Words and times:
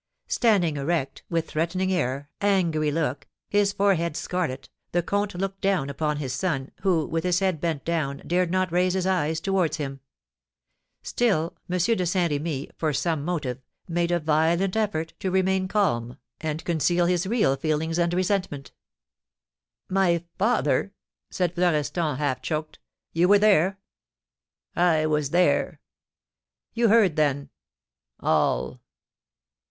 Standing 0.27 0.77
erect, 0.77 1.21
with 1.29 1.47
threatening 1.47 1.93
air, 1.93 2.27
angry 2.41 2.89
look, 2.89 3.27
his 3.49 3.71
forehead 3.71 4.17
scarlet, 4.17 4.67
the 4.93 5.03
comte 5.03 5.35
looked 5.35 5.61
down 5.61 5.91
upon 5.91 6.17
his 6.17 6.33
son, 6.33 6.71
who, 6.81 7.05
with 7.05 7.23
his 7.23 7.37
head 7.37 7.61
bent 7.61 7.85
down, 7.85 8.23
dared 8.25 8.49
not 8.49 8.71
raise 8.71 8.93
his 8.95 9.05
eyes 9.05 9.39
towards 9.39 9.77
him. 9.77 9.99
Still, 11.03 11.55
M. 11.69 11.77
de 11.77 12.05
Saint 12.07 12.31
Remy, 12.31 12.71
for 12.75 12.93
some 12.93 13.23
motive, 13.23 13.59
made 13.87 14.09
a 14.09 14.19
violent 14.19 14.75
effort 14.75 15.13
to 15.19 15.29
remain 15.29 15.67
calm, 15.67 16.17
and 16.39 16.65
conceal 16.65 17.05
his 17.05 17.27
real 17.27 17.55
feelings 17.55 17.99
and 17.99 18.11
resentment. 18.11 18.71
"My 19.87 20.23
father!" 20.39 20.93
said 21.29 21.53
Florestan, 21.53 22.17
half 22.17 22.41
choked. 22.41 22.79
"You 23.13 23.27
were 23.27 23.37
there?" 23.37 23.77
"I 24.75 25.05
was 25.05 25.29
there." 25.29 25.79
"You 26.73 26.87
heard, 26.87 27.17
then?" 27.17 27.51
"All!" 28.19 28.81